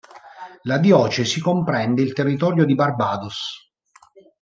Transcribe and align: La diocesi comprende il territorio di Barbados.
La 0.63 0.79
diocesi 0.79 1.39
comprende 1.39 2.01
il 2.01 2.13
territorio 2.13 2.65
di 2.65 2.73
Barbados. 2.73 3.69